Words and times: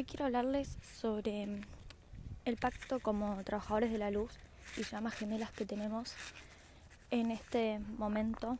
Hoy 0.00 0.06
quiero 0.06 0.24
hablarles 0.24 0.78
sobre 0.98 1.46
mm, 1.46 1.60
el 2.46 2.56
pacto 2.56 3.00
como 3.00 3.44
trabajadores 3.44 3.92
de 3.92 3.98
la 3.98 4.10
luz 4.10 4.32
y 4.78 4.82
llamas 4.82 5.12
gemelas 5.12 5.52
que 5.52 5.66
tenemos 5.66 6.14
en 7.10 7.30
este 7.30 7.80
momento, 7.98 8.56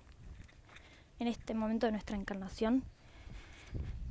en 1.19 1.29
este 1.29 1.55
momento 1.55 1.87
de 1.87 1.93
nuestra 1.93 2.19
encarnación. 2.19 2.85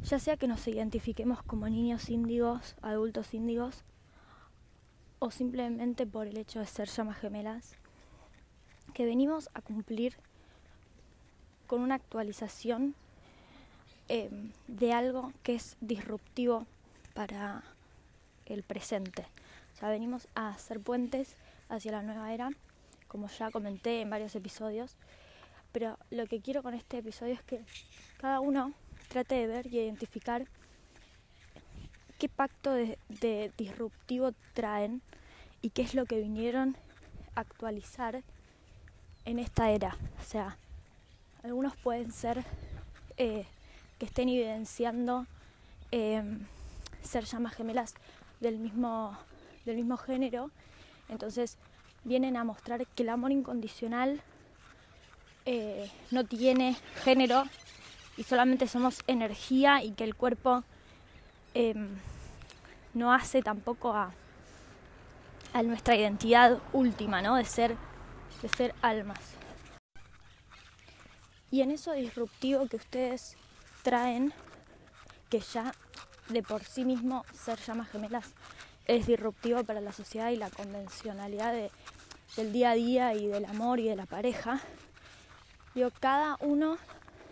Ya 0.02 0.18
sea 0.18 0.38
que 0.38 0.48
nos 0.48 0.68
identifiquemos 0.68 1.44
como 1.44 1.70
niños 1.70 2.10
índigos, 2.10 2.76
adultos 2.82 3.32
índigos, 3.36 3.84
o 5.20 5.30
simplemente 5.30 6.08
por 6.08 6.26
el 6.26 6.36
hecho 6.36 6.62
de 6.62 6.66
ser 6.66 6.90
llamas 6.90 7.20
gemelas, 7.20 7.76
que 8.96 9.06
venimos 9.06 9.52
a 9.54 9.62
cumplir 9.62 10.16
con 11.68 11.82
una 11.82 11.94
actualización 11.94 12.96
eh, 14.08 14.32
de 14.68 14.94
algo 14.94 15.32
que 15.44 15.54
es 15.54 15.78
disruptivo 15.80 16.66
para 17.14 17.64
el 18.46 18.64
presente. 18.64 19.26
O 19.76 19.80
sea, 19.80 19.90
venimos 19.90 20.28
a 20.36 20.50
hacer 20.50 20.80
puentes 20.80 21.36
hacia 21.70 21.92
la 21.92 22.02
nueva 22.02 22.34
era, 22.34 22.50
como 23.08 23.28
ya 23.28 23.52
comenté 23.52 24.02
en 24.02 24.10
varios 24.10 24.36
episodios. 24.36 24.96
Pero 25.72 25.98
lo 26.10 26.26
que 26.26 26.42
quiero 26.42 26.64
con 26.64 26.74
este 26.74 26.98
episodio 26.98 27.34
es 27.34 27.44
que 27.44 27.62
cada 28.18 28.40
uno 28.40 28.74
trate 29.08 29.36
de 29.36 29.48
ver 29.48 29.68
y 29.68 29.80
identificar 29.80 30.46
qué 32.18 32.28
pacto 32.28 32.74
de, 32.74 33.52
disruptivo 33.58 34.32
traen 34.54 35.02
y 35.62 35.70
qué 35.70 35.84
es 35.84 35.94
lo 35.94 36.06
que 36.06 36.20
vinieron 36.20 36.76
a 37.36 37.42
actualizar 37.42 38.24
en 39.26 39.40
esta 39.40 39.72
era. 39.72 39.96
O 40.20 40.24
sea, 40.24 40.58
algunos 41.44 41.76
pueden 41.78 42.12
ser 42.12 42.44
eh, 43.18 43.46
que 43.98 44.06
estén 44.06 44.30
evidenciando 44.30 45.26
eh, 45.92 46.24
ser 47.04 47.26
llamas 47.26 47.56
gemelas 47.56 47.96
del 48.40 48.58
mismo, 48.58 49.18
del 49.66 49.78
mismo 49.78 49.98
género. 49.98 50.52
Entonces 51.10 51.58
vienen 52.04 52.38
a 52.38 52.44
mostrar 52.44 52.86
que 52.88 53.04
el 53.04 53.10
amor 53.10 53.32
incondicional 53.32 54.22
eh, 55.46 55.92
no 56.12 56.26
tiene 56.26 56.78
género 57.04 57.44
y 58.18 58.24
solamente 58.24 58.68
somos 58.68 59.04
energía 59.08 59.84
y 59.84 59.92
que 59.92 60.04
el 60.04 60.16
cuerpo 60.16 60.64
em, 61.54 61.88
no 62.94 63.14
hace 63.14 63.42
tampoco 63.42 63.94
a, 63.94 64.12
a, 65.54 65.64
nuestra 65.64 65.96
identidad 65.96 66.60
última, 66.74 67.22
¿no? 67.22 67.36
De 67.36 67.46
ser, 67.46 67.76
de 68.42 68.50
ser 68.50 68.76
almas. 68.82 69.20
Y 71.52 71.62
en 71.62 71.72
eso 71.72 71.94
disruptivo 71.94 72.68
que 72.68 72.76
ustedes 72.76 73.36
traen, 73.82 74.34
que 75.30 75.40
ya 75.40 75.74
de 76.30 76.44
por 76.44 76.64
sí 76.64 76.86
mismo 76.86 77.26
ser 77.34 77.60
llamas 77.60 77.90
gemelas 77.90 78.34
es 78.86 79.06
disruptivo 79.06 79.64
para 79.64 79.82
la 79.82 79.92
sociedad 79.92 80.30
y 80.32 80.36
la 80.36 80.50
convencionalidad 80.50 81.54
de, 81.54 81.72
del 82.36 82.52
día 82.52 82.72
a 82.72 82.76
día 82.76 83.14
y 83.14 83.28
del 83.28 83.46
amor 83.46 83.80
y 83.80 83.88
de 83.88 83.96
la 83.96 84.06
pareja. 84.06 84.62
Digo, 85.76 85.90
cada 86.00 86.38
uno 86.40 86.78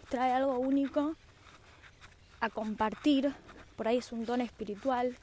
trae 0.10 0.34
algo 0.34 0.60
único 0.60 1.16
a 2.40 2.50
compartir, 2.50 3.34
por 3.76 3.88
ahí 3.88 3.98
es 3.98 4.12
un 4.12 4.26
don 4.26 4.42
espiritual, 4.42 5.16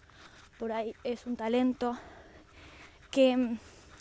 por 0.59 0.73
ahí 0.73 0.95
es 1.05 1.27
un 1.27 1.37
talento 1.37 1.97
que, 3.11 3.57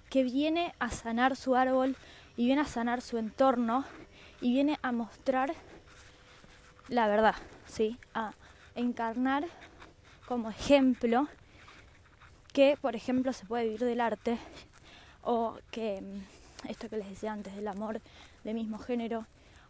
que 0.10 0.24
viene 0.24 0.74
a 0.80 0.90
sanar 0.90 1.36
su 1.36 1.56
árbol 1.56 1.96
y 2.36 2.48
viene 2.48 2.62
a 2.62 2.66
sanar 2.66 3.02
su 3.02 3.18
entorno 3.18 3.86
y 4.42 4.54
viene 4.54 4.80
a 4.82 4.92
mostrar 4.92 5.54
la 6.88 7.08
verdad, 7.08 7.36
¿sí? 7.68 7.98
Encarnar 8.76 9.46
como 10.28 10.50
ejemplo 10.50 11.28
que, 12.54 12.78
por 12.80 12.96
ejemplo, 12.96 13.34
se 13.34 13.46
puede 13.46 13.66
vivir 13.66 13.82
del 13.82 14.02
arte 14.02 14.38
o 15.24 15.58
que 15.72 16.02
mm, 16.02 16.70
esto 16.70 16.90
que 16.90 16.98
les 16.98 17.10
decía 17.10 17.34
antes 17.34 17.56
del 17.56 17.68
amor 17.68 18.02
de 18.44 18.54
mismo 18.54 18.78
género 18.78 19.26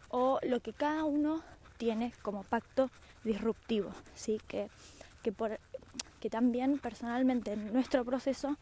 o 0.09 0.39
lo 0.43 0.59
que 0.59 0.73
cada 0.73 1.05
uno 1.05 1.41
tiene 1.77 2.13
como 2.21 2.43
pacto 2.43 2.89
disruptivo, 3.23 3.91
¿sí? 4.15 4.39
que, 4.47 4.69
que, 5.23 5.31
por, 5.31 5.59
que 6.19 6.29
también 6.29 6.77
personalmente 6.77 7.53
en 7.53 7.73
nuestro 7.73 8.05
proceso 8.05 8.57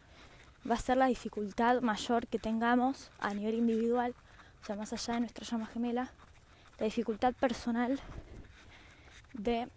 va 0.68 0.76
a 0.76 0.78
ser 0.78 0.96
la 0.96 1.06
dificultad 1.06 1.80
mayor 1.82 2.26
que 2.26 2.38
tengamos 2.38 3.10
a 3.18 3.34
nivel 3.34 3.56
individual, 3.56 4.14
o 4.62 4.64
sea, 4.64 4.76
más 4.76 4.92
allá 4.92 5.14
de 5.14 5.20
nuestra 5.20 5.44
llama 5.44 5.66
gemela, 5.66 6.12
la 6.78 6.84
dificultad 6.86 7.34
personal 7.34 8.00
de 9.34 9.68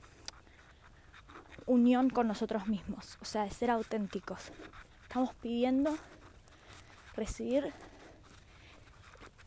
unión 1.65 2.09
con 2.09 2.27
nosotros 2.27 2.67
mismos, 2.67 3.17
o 3.21 3.25
sea, 3.25 3.43
de 3.43 3.51
ser 3.51 3.71
auténticos. 3.71 4.51
Estamos 5.03 5.33
pidiendo 5.35 5.97
recibir 7.15 7.73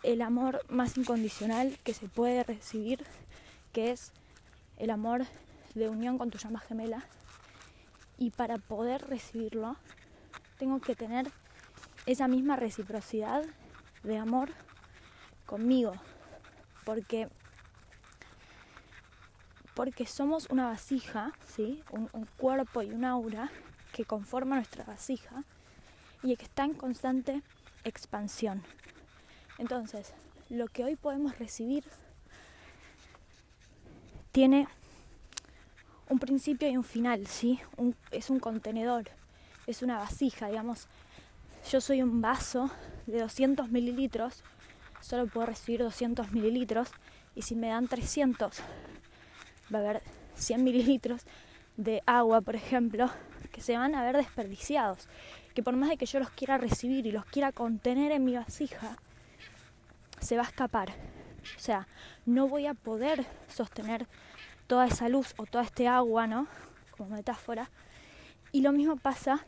el 0.02 0.22
amor 0.22 0.60
más 0.68 0.96
incondicional 0.96 1.78
que 1.84 1.94
se 1.94 2.08
puede 2.08 2.44
recibir, 2.44 3.04
que 3.72 3.90
es 3.92 4.12
el 4.76 4.90
amor 4.90 5.26
de 5.74 5.88
unión 5.88 6.18
con 6.18 6.30
tu 6.30 6.38
llama 6.38 6.60
gemela. 6.60 7.04
Y 8.16 8.30
para 8.30 8.58
poder 8.58 9.06
recibirlo, 9.06 9.76
tengo 10.58 10.80
que 10.80 10.96
tener 10.96 11.30
esa 12.06 12.26
misma 12.26 12.56
reciprocidad 12.56 13.44
de 14.02 14.18
amor 14.18 14.50
conmigo, 15.46 15.94
porque 16.84 17.28
porque 19.78 20.06
somos 20.06 20.48
una 20.50 20.66
vasija, 20.66 21.30
¿sí? 21.54 21.84
un, 21.92 22.26
cuerpo 22.36 22.82
y 22.82 22.90
un 22.90 23.04
aura 23.04 23.48
que 23.92 24.04
conforma 24.04 24.56
nuestra 24.56 24.82
vasija 24.82 25.44
y 26.20 26.34
que 26.34 26.46
está 26.46 26.64
en 26.64 26.74
constante 26.74 27.42
expansión. 27.84 28.64
Entonces, 29.56 30.14
lo 30.50 30.66
que 30.66 30.82
hoy 30.82 30.96
podemos 30.96 31.38
recibir 31.38 31.84
tiene 34.32 34.66
un 36.08 36.18
principio 36.18 36.68
y 36.68 36.76
un 36.76 36.82
final, 36.82 37.28
¿sí? 37.28 37.60
Es 38.10 38.30
un 38.30 38.40
contenedor, 38.40 39.04
es 39.68 39.82
una 39.82 39.98
vasija, 39.98 40.48
digamos. 40.48 40.88
Yo 41.70 41.80
soy 41.80 42.02
un 42.02 42.20
vaso 42.20 42.68
de 43.06 43.20
200 43.20 43.70
mililitros, 43.70 44.42
solo 45.00 45.28
puedo 45.28 45.46
recibir 45.46 45.84
200 45.84 46.32
mililitros 46.32 46.88
y 47.36 47.42
si 47.42 47.54
me 47.54 47.68
dan 47.68 47.86
300 47.86 48.60
va 49.72 49.78
a 49.78 49.82
haber 49.82 50.02
100 50.34 50.64
mililitros 50.64 51.22
de 51.76 52.02
agua, 52.06 52.40
por 52.40 52.56
ejemplo, 52.56 53.10
que 53.52 53.60
se 53.60 53.76
van 53.76 53.94
a 53.94 54.02
ver 54.02 54.16
desperdiciados. 54.16 55.08
Que 55.54 55.62
por 55.62 55.76
más 55.76 55.88
de 55.88 55.96
que 55.96 56.06
yo 56.06 56.18
los 56.18 56.30
quiera 56.30 56.58
recibir 56.58 57.06
y 57.06 57.12
los 57.12 57.24
quiera 57.24 57.52
contener 57.52 58.12
en 58.12 58.24
mi 58.24 58.34
vasija, 58.34 58.96
se 60.20 60.36
va 60.36 60.42
a 60.42 60.46
escapar. 60.46 60.90
O 61.56 61.60
sea, 61.60 61.88
no 62.26 62.48
voy 62.48 62.66
a 62.66 62.74
poder 62.74 63.26
sostener 63.48 64.06
toda 64.66 64.86
esa 64.86 65.08
luz 65.08 65.34
o 65.36 65.46
toda 65.46 65.64
este 65.64 65.88
agua, 65.88 66.26
¿no? 66.26 66.46
Como 66.96 67.10
metáfora. 67.10 67.70
Y 68.52 68.62
lo 68.62 68.72
mismo 68.72 68.96
pasa 68.96 69.46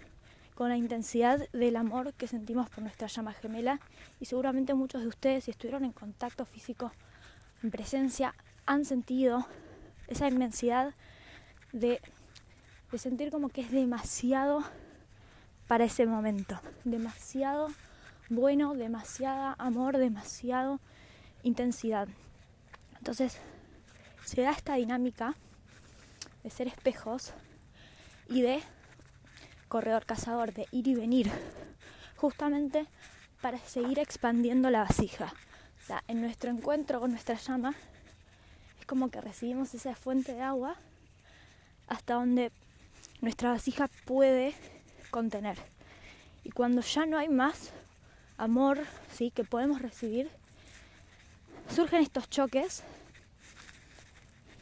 con 0.54 0.69
la 0.69 0.76
intensidad 0.76 1.48
del 1.53 1.76
amor 1.76 2.12
que 2.14 2.26
sentimos 2.26 2.69
por 2.69 2.82
nuestra 2.82 3.06
llama 3.06 3.32
gemela. 3.32 3.80
Y 4.20 4.26
seguramente 4.26 4.75
muchos 4.75 5.03
de 5.03 5.09
ustedes, 5.09 5.44
si 5.44 5.50
estuvieron 5.50 5.84
en 5.84 5.92
contacto 5.92 6.44
físico, 6.44 6.92
en 7.62 7.70
presencia, 7.70 8.34
han 8.66 8.84
sentido 8.84 9.47
esa 10.10 10.28
inmensidad 10.28 10.94
de, 11.72 12.00
sentir 12.98 13.31
como 13.31 13.48
que 13.48 13.62
es 13.62 13.71
demasiado 13.71 14.62
para 15.69 15.84
ese 15.84 16.04
momento, 16.04 16.60
demasiado 16.84 17.69
bueno, 18.28 18.75
demasiada 18.75 19.54
amor, 19.59 19.97
demasiado 19.97 20.81
intensidad. 21.45 22.09
Entonces 22.98 23.39
se 24.24 24.42
da 24.42 24.51
esta 24.51 24.74
dinámica 24.74 25.34
de 26.42 26.51
ser 26.51 26.66
espejos 26.66 27.33
y 28.28 28.42
de 28.42 28.60
corredor 29.68 30.04
cazador, 30.04 30.53
de 30.53 30.66
ir 30.72 30.89
y 30.89 30.95
venir, 30.95 31.30
justamente 32.16 32.86
para 33.41 33.59
seguir 33.59 34.01
expandiendo 34.01 34.71
la 34.71 34.80
vasija. 34.80 35.33
En 36.06 36.21
nuestro 36.21 36.51
encuentro 36.51 37.01
con 37.01 37.13
nuestra 37.13 37.36
llama 37.36 37.74
como 38.91 39.09
que 39.09 39.21
recibimos 39.21 39.72
esa 39.72 39.95
fuente 39.95 40.34
de 40.34 40.42
agua 40.42 40.75
hasta 41.87 42.15
donde 42.15 42.51
nuestra 43.21 43.53
vasija 43.53 43.87
puede 44.04 44.53
contener. 45.13 45.59
Y 46.42 46.51
cuando 46.51 46.81
ya 46.81 47.07
no 47.07 47.16
hay 47.16 47.28
más 47.28 47.71
amor 48.37 48.81
¿sí? 49.15 49.31
que 49.31 49.45
podemos 49.45 49.81
recibir, 49.81 50.28
surgen 51.72 52.03
estos 52.03 52.28
choques 52.28 52.83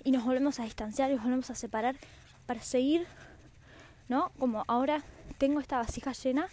y 0.05 0.11
nos 0.11 0.27
volvemos 0.27 0.61
a 0.61 0.65
distanciar 0.65 1.11
y 1.11 1.15
nos 1.15 1.23
volvemos 1.23 1.49
a 1.49 1.55
separar 1.55 1.97
para 2.45 2.61
seguir, 2.61 3.07
¿no? 4.11 4.31
Como 4.39 4.63
ahora 4.69 5.03
tengo 5.39 5.59
esta 5.59 5.79
vasija 5.79 6.13
llena 6.13 6.49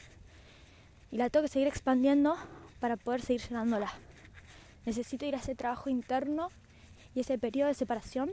y 1.12 1.18
la 1.18 1.30
tengo 1.30 1.44
que 1.44 1.52
seguir 1.52 1.68
expandiendo 1.68 2.38
para 2.80 2.96
poder 2.96 3.22
seguir 3.22 3.42
llenándola. 3.42 3.92
Necesito 4.86 5.26
ir 5.26 5.36
a 5.36 5.40
ese 5.40 5.56
trabajo 5.56 5.90
interno 5.90 6.52
y 7.16 7.22
ese 7.22 7.38
periodo 7.38 7.70
de 7.70 7.74
separación 7.74 8.32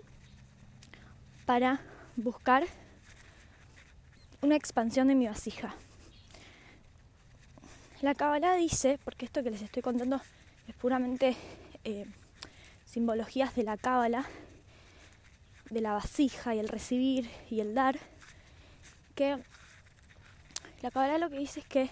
para 1.46 1.80
buscar 2.16 2.66
una 4.42 4.56
expansión 4.56 5.08
de 5.08 5.14
mi 5.14 5.26
vasija. 5.26 5.74
La 8.00 8.16
Kabbalah 8.16 8.56
dice, 8.56 8.98
porque 9.04 9.24
esto 9.24 9.44
que 9.44 9.50
les 9.52 9.62
estoy 9.62 9.82
contando 9.82 10.20
es 10.66 10.74
puramente 10.74 11.36
eh, 11.84 12.04
simbologías 12.84 13.54
de 13.54 13.62
la 13.62 13.76
Cábala, 13.76 14.26
de 15.70 15.80
la 15.80 15.92
vasija 15.92 16.54
y 16.54 16.58
el 16.58 16.68
recibir 16.68 17.30
y 17.48 17.60
el 17.60 17.74
dar, 17.74 18.00
que 19.14 19.38
la 20.82 20.90
Cábala 20.90 21.18
lo 21.18 21.30
que 21.30 21.38
dice 21.38 21.60
es 21.60 21.66
que 21.66 21.90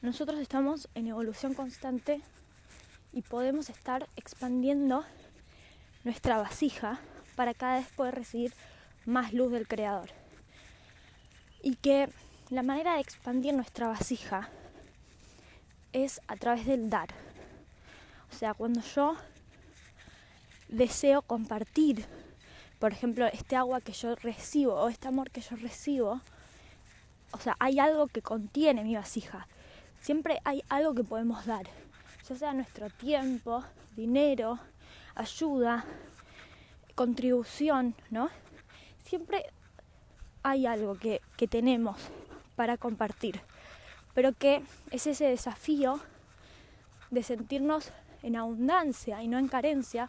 nosotros 0.00 0.40
estamos 0.40 0.88
en 0.94 1.06
evolución 1.06 1.52
constante 1.52 2.22
y 3.12 3.20
podemos 3.20 3.68
estar 3.68 4.08
expandiendo 4.16 5.04
nuestra 6.04 6.38
vasija 6.38 7.00
para 7.36 7.54
cada 7.54 7.76
vez 7.76 7.88
poder 7.88 8.14
recibir 8.14 8.52
más 9.06 9.32
luz 9.32 9.52
del 9.52 9.68
Creador. 9.68 10.10
Y 11.62 11.76
que 11.76 12.08
la 12.50 12.62
manera 12.62 12.94
de 12.94 13.00
expandir 13.00 13.54
nuestra 13.54 13.88
vasija 13.88 14.48
es 15.92 16.20
a 16.28 16.36
través 16.36 16.66
del 16.66 16.90
dar. 16.90 17.08
O 18.30 18.34
sea, 18.34 18.54
cuando 18.54 18.80
yo 18.80 19.16
deseo 20.68 21.22
compartir, 21.22 22.06
por 22.78 22.92
ejemplo, 22.92 23.26
este 23.26 23.56
agua 23.56 23.80
que 23.80 23.92
yo 23.92 24.14
recibo 24.16 24.74
o 24.74 24.88
este 24.88 25.08
amor 25.08 25.30
que 25.30 25.40
yo 25.40 25.56
recibo, 25.56 26.20
o 27.30 27.38
sea, 27.38 27.56
hay 27.60 27.78
algo 27.78 28.08
que 28.08 28.22
contiene 28.22 28.84
mi 28.84 28.96
vasija. 28.96 29.46
Siempre 30.00 30.40
hay 30.44 30.64
algo 30.68 30.94
que 30.94 31.04
podemos 31.04 31.46
dar, 31.46 31.66
ya 32.28 32.36
sea 32.36 32.52
nuestro 32.52 32.90
tiempo, 32.90 33.62
dinero, 33.94 34.58
ayuda, 35.14 35.84
contribución, 36.94 37.94
¿no? 38.10 38.30
Siempre 39.04 39.46
hay 40.42 40.66
algo 40.66 40.94
que, 40.96 41.20
que 41.36 41.48
tenemos 41.48 41.96
para 42.56 42.76
compartir, 42.76 43.40
pero 44.14 44.32
que 44.32 44.62
es 44.90 45.06
ese 45.06 45.26
desafío 45.26 46.00
de 47.10 47.22
sentirnos 47.22 47.92
en 48.22 48.36
abundancia 48.36 49.22
y 49.22 49.28
no 49.28 49.38
en 49.38 49.48
carencia, 49.48 50.08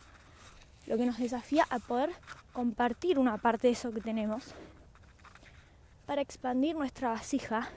lo 0.85 0.97
que 0.97 1.05
nos 1.05 1.17
desafía 1.17 1.65
a 1.69 1.79
poder 1.79 2.11
compartir 2.51 3.17
una 3.17 3.37
parte 3.37 3.67
de 3.67 3.73
eso 3.73 3.91
que 3.91 4.01
tenemos 4.01 4.53
para 6.05 6.21
expandir 6.21 6.75
nuestra 6.75 7.09
vasija, 7.09 7.69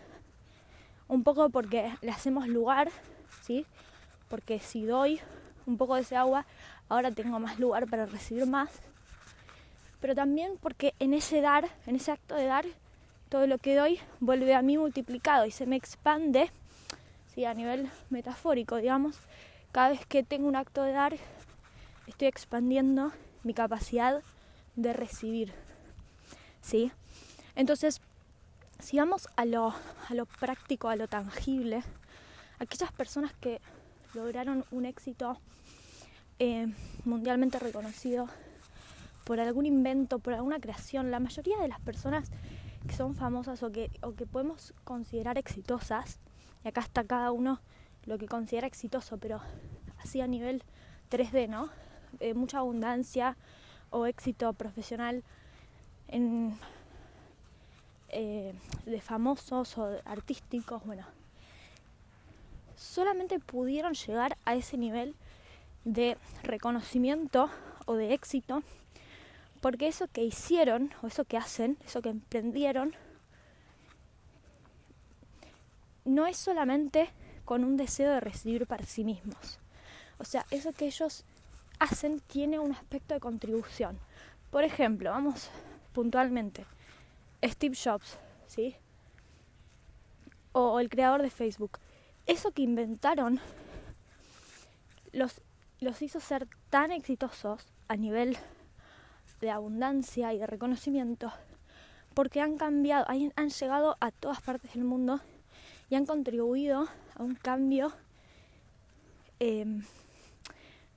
un 1.09 1.23
poco 1.23 1.49
porque 1.51 1.93
le 2.03 2.11
hacemos 2.11 2.49
lugar, 2.49 2.91
¿sí? 3.43 3.65
Porque 4.29 4.59
si 4.59 4.85
doy 4.85 5.21
un 5.67 5.77
poco 5.77 5.95
de 5.95 6.03
ese 6.03 6.17
agua, 6.17 6.47
ahora 6.89 7.11
tengo 7.11 7.39
más 7.39 7.59
lugar 7.59 7.87
para 7.89 8.07
recibir 8.07 8.47
más. 8.47 8.71
Pero 10.01 10.15
también 10.15 10.59
porque 10.61 10.95
en 10.99 11.15
ese 11.15 11.41
dar, 11.41 11.69
en 11.87 11.97
ese 11.97 12.13
acto 12.13 12.35
de 12.35 12.45
dar, 12.45 12.67
todo 13.29 13.47
lo 13.47 13.59
que 13.59 13.75
doy 13.75 13.99
vuelve 14.21 14.55
a 14.55 14.63
mí 14.63 14.79
multiplicado 14.79 15.47
y 15.47 15.51
se 15.51 15.67
me 15.67 15.77
expande, 15.77 16.51
¿sí? 17.35 17.45
a 17.45 17.55
nivel 17.55 17.91
metafórico, 18.11 18.77
digamos, 18.77 19.19
cada 19.73 19.91
vez 19.91 20.07
que 20.07 20.23
tengo 20.23 20.47
un 20.47 20.57
acto 20.57 20.83
de 20.83 20.93
dar, 20.93 21.17
estoy 22.07 22.29
expandiendo 22.29 23.13
mi 23.43 23.53
capacidad 23.53 24.23
de 24.77 24.93
recibir. 24.93 25.53
¿Sí? 26.61 26.93
Entonces, 27.55 28.01
si 28.79 28.99
vamos 28.99 29.29
a 29.37 29.45
lo, 29.45 29.75
a 30.09 30.15
lo 30.15 30.27
práctico, 30.27 30.89
a 30.89 30.97
lo 30.97 31.09
tangible, 31.09 31.83
aquellas 32.59 32.93
personas 32.93 33.33
que 33.41 33.61
lograron 34.15 34.65
un 34.71 34.85
éxito 34.85 35.39
eh, 36.39 36.67
mundialmente 37.05 37.59
reconocido 37.59 38.29
por 39.25 39.41
algún 39.41 39.67
invento, 39.67 40.19
por 40.19 40.35
alguna 40.35 40.61
creación, 40.61 41.11
la 41.11 41.21
mayoría 41.21 41.59
de 41.59 41.69
las 41.69 41.81
personas 41.81 42.31
que 42.87 42.95
son 42.95 43.15
famosas 43.17 43.63
o 43.63 43.73
que, 43.73 43.91
o 44.03 44.15
que 44.15 44.27
podemos 44.27 44.73
considerar 44.85 45.39
exitosas, 45.39 46.19
y 46.65 46.69
acá 46.69 46.83
está 46.83 47.05
cada 47.05 47.33
uno 47.33 47.61
lo 48.05 48.19
que 48.19 48.27
considera 48.27 48.67
exitoso, 48.67 49.19
pero 49.19 49.41
así 49.99 50.21
a 50.21 50.27
nivel 50.27 50.63
3D, 51.11 51.49
¿no? 51.49 51.71
Eh, 52.21 52.35
mucha 52.35 52.59
abundancia 52.59 53.37
o 53.91 54.07
éxito 54.07 54.53
profesional 54.53 55.25
en, 56.09 56.57
eh, 58.11 58.55
de 58.85 59.01
famosos 59.01 59.77
o 59.79 59.99
artísticos, 60.05 60.85
bueno, 60.85 61.05
solamente 62.77 63.41
pudieron 63.41 63.95
llegar 63.95 64.37
a 64.45 64.55
ese 64.55 64.77
nivel 64.77 65.17
de 65.87 66.19
reconocimiento 66.43 67.49
o 67.87 67.95
de 67.95 68.13
éxito 68.13 68.63
porque 69.61 69.89
eso 69.89 70.07
que 70.09 70.23
hicieron 70.23 70.93
o 71.03 71.07
eso 71.07 71.25
que 71.25 71.37
hacen, 71.37 71.79
eso 71.85 72.03
que 72.03 72.11
emprendieron, 72.11 72.95
no 76.05 76.27
es 76.27 76.37
solamente 76.37 77.09
con 77.45 77.65
un 77.65 77.77
deseo 77.77 78.13
de 78.13 78.21
recibir 78.21 78.67
para 78.67 78.85
sí 78.85 79.03
mismos. 79.03 79.59
O 80.19 80.25
sea, 80.25 80.47
eso 80.51 80.73
que 80.73 80.87
ellos 80.87 81.25
hacen 81.79 82.21
tiene 82.21 82.59
un 82.59 82.73
aspecto 82.73 83.15
de 83.15 83.21
contribución. 83.21 83.99
Por 84.51 84.65
ejemplo, 84.65 85.11
vamos 85.11 85.51
puntualmente, 85.93 86.65
Steve 87.43 87.77
Jobs, 87.77 88.17
¿sí? 88.47 88.77
O, 90.53 90.81
el 90.81 90.89
creador 90.89 91.23
de 91.23 91.31
Facebook. 91.31 91.79
Eso 92.27 92.53
que 92.53 92.63
inventaron 92.63 93.41
los, 95.13 95.41
los 95.81 96.03
hizo 96.03 96.21
ser 96.21 96.49
tan 96.71 96.93
exitosos 96.93 97.67
a 97.89 97.97
nivel 97.97 98.37
de 99.41 99.51
abundancia 99.51 100.33
y 100.33 100.39
de 100.39 100.47
reconocimiento 100.47 101.33
porque 102.17 102.41
han 102.41 102.57
cambiado, 102.57 103.05
han, 103.09 103.51
llegado 103.51 103.97
a 104.01 104.11
todas 104.11 104.41
partes 104.41 104.73
del 104.73 104.85
mundo 104.85 105.21
y 105.91 105.97
han 105.97 106.07
contribuido 106.07 106.89
a 107.15 107.23
un 107.23 107.35
cambio 107.35 107.93
em, 109.39 109.85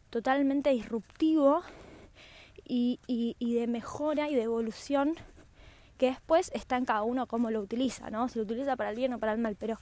totalmente 0.10 0.70
disruptivo 0.70 1.62
y, 2.64 3.36
de 3.40 3.68
mejora 3.68 4.30
y 4.30 4.36
de 4.36 4.44
evolución 4.44 5.16
que 5.98 6.06
después 6.06 6.52
está 6.54 6.78
en 6.78 6.86
cada 6.86 7.02
uno 7.02 7.28
cómo 7.28 7.52
lo 7.52 7.60
utiliza, 7.60 8.10
¿no? 8.10 8.30
Si 8.30 8.40
lo 8.40 8.46
utiliza 8.46 8.78
para 8.78 8.92
el 8.92 8.96
bien 8.96 9.12
o 9.12 9.20
para 9.20 9.34
el 9.34 9.40
mal, 9.40 9.58
pero 9.60 9.78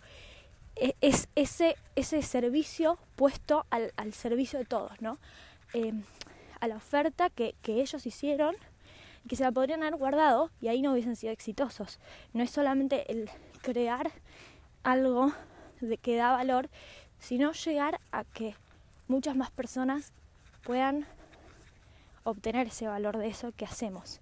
es 1.01 1.29
ese, 1.35 1.75
ese 1.95 2.21
servicio 2.21 2.97
puesto 3.15 3.65
al, 3.69 4.13
servicio 4.13 4.59
de 4.59 4.65
todos, 4.65 5.01
¿no? 5.01 5.17
Eh, 5.73 5.93
a 6.59 6.67
la 6.67 6.75
oferta 6.75 7.29
que, 7.29 7.55
que 7.61 7.81
ellos 7.81 8.05
hicieron 8.05 8.55
que 9.27 9.35
se 9.35 9.43
la 9.43 9.51
podrían 9.51 9.83
haber 9.83 9.97
guardado 9.97 10.51
y 10.61 10.69
ahí 10.69 10.81
no 10.81 10.93
hubiesen 10.93 11.15
sido 11.15 11.33
exitosos. 11.33 11.99
No 12.33 12.43
es 12.43 12.49
solamente 12.49 13.11
el 13.11 13.29
crear 13.61 14.11
algo 14.83 15.33
de 15.81 15.97
que 15.97 16.15
da 16.15 16.31
valor, 16.31 16.69
sino 17.19 17.51
llegar 17.51 17.99
a 18.11 18.23
que 18.23 18.55
muchas 19.07 19.35
más 19.35 19.51
personas 19.51 20.13
puedan 20.63 21.05
obtener 22.23 22.67
ese 22.67 22.87
valor 22.87 23.17
de 23.17 23.27
eso 23.27 23.51
que 23.55 23.65
hacemos. 23.65 24.19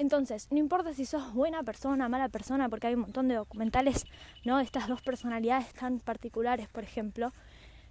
Entonces, 0.00 0.48
no 0.50 0.56
importa 0.56 0.94
si 0.94 1.04
sos 1.04 1.34
buena 1.34 1.62
persona, 1.62 2.08
mala 2.08 2.30
persona, 2.30 2.70
porque 2.70 2.86
hay 2.86 2.94
un 2.94 3.02
montón 3.02 3.28
de 3.28 3.34
documentales 3.34 4.06
¿no? 4.46 4.56
de 4.56 4.64
estas 4.64 4.88
dos 4.88 5.02
personalidades 5.02 5.74
tan 5.74 6.00
particulares, 6.00 6.68
por 6.68 6.84
ejemplo, 6.84 7.34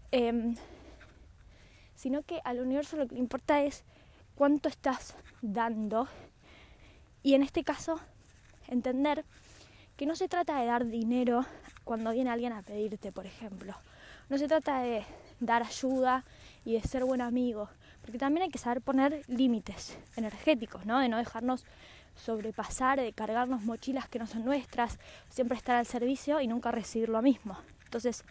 em, 0.09 0.55
sino 1.93 2.23
que 2.23 2.41
al 2.43 2.61
universo 2.61 2.97
lo 2.97 3.07
que 3.07 3.13
le 3.13 3.19
importa 3.19 3.61
es 3.61 3.83
cuánto 4.33 4.69
estás 4.69 5.13
dando 5.43 6.07
y 7.21 7.35
en 7.35 7.43
este 7.43 7.63
caso 7.63 7.99
entender 8.69 9.23
que 9.95 10.07
no 10.07 10.15
se 10.15 10.27
trata 10.27 10.59
de 10.59 10.65
dar 10.65 10.87
dinero 10.87 11.45
cuando 11.83 12.11
viene 12.11 12.31
alguien 12.31 12.53
a 12.53 12.63
pedirte, 12.63 13.11
por 13.11 13.27
ejemplo. 13.27 13.75
No 14.29 14.39
se 14.39 14.47
trata 14.47 14.81
de 14.81 15.05
dar 15.39 15.61
ayuda 15.61 16.23
y 16.65 16.73
de 16.73 16.81
ser 16.81 17.05
buen 17.05 17.21
amigo, 17.21 17.69
porque 18.01 18.17
también 18.17 18.45
hay 18.45 18.49
que 18.49 18.57
saber 18.57 18.81
poner 18.81 19.21
límites 19.27 19.95
energéticos, 20.15 20.87
¿no? 20.87 20.97
De 20.97 21.07
no 21.07 21.19
dejarnos 21.19 21.65
sobrepasar, 22.15 22.99
de 22.99 23.13
cargarnos 23.13 23.61
mochilas 23.63 24.09
que 24.09 24.19
no 24.19 24.27
son 24.27 24.45
nuestras, 24.45 24.99
siempre 25.29 25.57
estar 25.57 25.75
al 25.75 25.85
servicio 25.85 26.41
y 26.41 26.47
nunca 26.47 26.71
recibir 26.71 27.09
lo 27.09 27.21
mismo. 27.21 27.57
Entonces, 27.85 28.23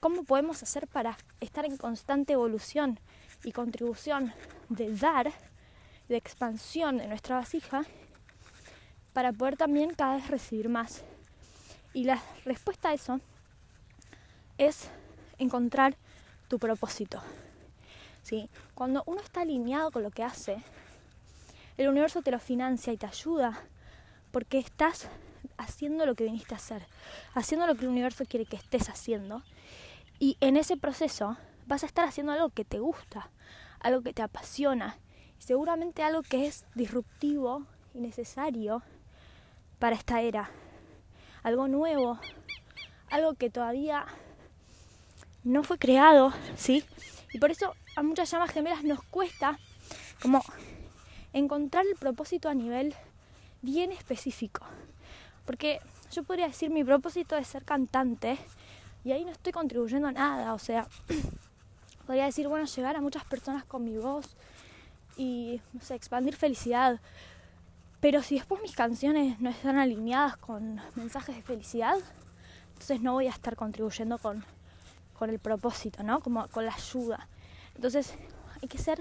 ¿cómo 0.00 0.24
podemos 0.24 0.62
hacer 0.62 0.86
para 0.86 1.16
estar 1.40 1.64
en 1.64 1.76
constante 1.76 2.32
evolución 2.32 2.98
y 3.44 3.52
contribución 3.52 4.32
de 4.68 4.94
dar, 4.94 5.32
de 6.08 6.16
expansión 6.16 6.98
de 6.98 7.08
nuestra 7.08 7.36
vasija, 7.36 7.84
para 9.12 9.32
poder 9.32 9.56
también 9.56 9.94
cada 9.94 10.16
vez 10.16 10.28
recibir 10.28 10.68
más? 10.68 11.02
Y 11.92 12.04
la 12.04 12.22
respuesta 12.44 12.88
a 12.88 12.94
eso 12.94 13.20
es 14.56 14.88
encontrar 15.38 15.96
tu 16.48 16.58
propósito. 16.58 17.22
¿sí? 18.22 18.48
Cuando 18.74 19.02
uno 19.06 19.20
está 19.20 19.42
alineado 19.42 19.90
con 19.90 20.02
lo 20.02 20.10
que 20.10 20.22
hace, 20.22 20.62
el 21.76 21.88
universo 21.88 22.22
te 22.22 22.30
lo 22.30 22.38
financia 22.38 22.92
y 22.92 22.96
te 22.96 23.06
ayuda 23.06 23.60
porque 24.30 24.58
estás 24.58 25.08
haciendo 25.58 26.06
lo 26.06 26.14
que 26.14 26.24
viniste 26.24 26.54
a 26.54 26.58
hacer, 26.58 26.86
haciendo 27.34 27.66
lo 27.66 27.74
que 27.74 27.82
el 27.82 27.90
universo 27.90 28.24
quiere 28.26 28.46
que 28.46 28.56
estés 28.56 28.88
haciendo. 28.88 29.42
Y 30.18 30.36
en 30.40 30.56
ese 30.56 30.76
proceso 30.76 31.36
vas 31.66 31.82
a 31.82 31.86
estar 31.86 32.06
haciendo 32.06 32.32
algo 32.32 32.50
que 32.50 32.64
te 32.64 32.78
gusta, 32.78 33.30
algo 33.80 34.02
que 34.02 34.12
te 34.12 34.22
apasiona, 34.22 34.98
y 35.38 35.42
seguramente 35.42 36.02
algo 36.02 36.22
que 36.22 36.46
es 36.46 36.64
disruptivo 36.74 37.66
y 37.94 38.00
necesario 38.00 38.82
para 39.78 39.96
esta 39.96 40.20
era, 40.20 40.50
algo 41.42 41.68
nuevo, 41.68 42.18
algo 43.10 43.34
que 43.34 43.50
todavía 43.50 44.06
no 45.44 45.64
fue 45.64 45.78
creado, 45.78 46.32
¿sí? 46.56 46.84
Y 47.32 47.38
por 47.38 47.50
eso 47.50 47.74
a 47.96 48.02
muchas 48.02 48.30
llamas 48.30 48.52
gemelas 48.52 48.84
nos 48.84 49.02
cuesta 49.02 49.58
como 50.22 50.42
encontrar 51.32 51.86
el 51.86 51.96
propósito 51.96 52.48
a 52.48 52.54
nivel 52.54 52.94
bien 53.62 53.92
específico. 53.92 54.64
Porque 55.46 55.80
yo 56.12 56.22
podría 56.24 56.48
decir 56.48 56.70
mi 56.70 56.84
propósito 56.84 57.36
es 57.36 57.48
ser 57.48 57.64
cantante 57.64 58.38
y 59.04 59.12
ahí 59.12 59.24
no 59.24 59.32
estoy 59.32 59.52
contribuyendo 59.52 60.08
a 60.08 60.12
nada, 60.12 60.54
o 60.54 60.58
sea, 60.58 60.86
podría 62.06 62.26
decir, 62.26 62.48
bueno, 62.48 62.66
llegar 62.66 62.96
a 62.96 63.00
muchas 63.00 63.24
personas 63.24 63.64
con 63.64 63.84
mi 63.84 63.96
voz 63.96 64.36
y, 65.16 65.60
sé, 65.80 65.94
expandir 65.94 66.36
felicidad. 66.36 67.00
Pero 68.00 68.22
si 68.22 68.36
después 68.36 68.60
mis 68.62 68.74
canciones 68.74 69.40
no 69.40 69.50
están 69.50 69.78
alineadas 69.78 70.36
con 70.36 70.80
mensajes 70.94 71.36
de 71.36 71.42
felicidad, 71.42 71.96
entonces 72.72 73.00
no 73.00 73.12
voy 73.12 73.26
a 73.26 73.30
estar 73.30 73.56
contribuyendo 73.56 74.18
con, 74.18 74.44
con 75.18 75.30
el 75.30 75.38
propósito, 75.38 76.02
¿no? 76.02 76.20
Como 76.20 76.48
con 76.48 76.66
la 76.66 76.74
ayuda. 76.74 77.28
Entonces 77.74 78.14
hay 78.60 78.68
que 78.68 78.78
ser 78.78 79.00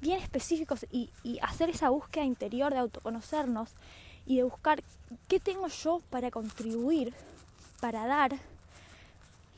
bien 0.00 0.20
específicos 0.20 0.86
y, 0.90 1.10
hacer 1.42 1.70
esa 1.70 1.90
búsqueda 1.90 2.24
interior 2.24 2.72
de 2.72 2.78
autoconocernos 2.80 3.70
y 4.26 4.36
de 4.36 4.44
buscar 4.44 4.82
qué 5.28 5.40
tengo 5.40 5.68
yo 5.68 6.00
para 6.10 6.30
contribuir, 6.30 7.14
para 7.80 8.06
dar, 8.06 8.36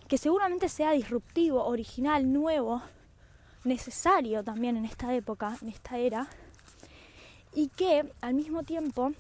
que 0.09 0.19
seguramente 0.19 0.69
sea 0.69 0.93
disruptivo, 0.93 1.65
original, 1.65 2.33
nuevo, 2.33 2.83
necesario 3.65 4.45
también 4.45 4.77
en 4.77 4.85
esta 4.85 5.15
época, 5.15 5.59
en 5.63 5.69
esta 5.69 5.99
era, 5.99 6.29
y 7.53 7.69
que 7.69 8.05
al 8.21 8.35
mismo 8.35 8.63
tiempo 8.63 9.13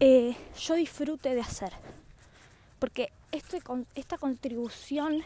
eh, 0.00 0.36
yo 0.58 0.74
disfrute 0.74 1.34
de 1.34 1.40
hacer. 1.40 1.72
Porque 2.78 3.10
esta 3.94 4.18
contribución 4.18 5.22